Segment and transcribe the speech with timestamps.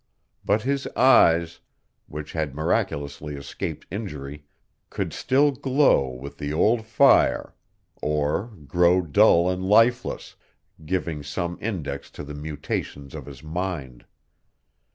[0.43, 1.59] But his eyes,
[2.07, 4.43] which had miraculously escaped injury,
[4.89, 7.53] could still glow with the old fire,
[8.01, 10.35] or grow dull and lifeless,
[10.83, 14.05] giving some index to the mutations of his mind.